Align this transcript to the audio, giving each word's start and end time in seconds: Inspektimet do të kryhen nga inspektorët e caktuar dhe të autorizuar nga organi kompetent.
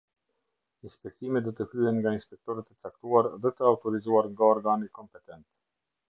Inspektimet 0.87 1.43
do 1.47 1.51
të 1.57 1.67
kryhen 1.73 1.99
nga 1.99 2.13
inspektorët 2.17 2.71
e 2.75 2.77
caktuar 2.85 3.29
dhe 3.43 3.51
të 3.59 3.67
autorizuar 3.73 4.31
nga 4.31 4.49
organi 4.55 4.89
kompetent. 5.01 5.45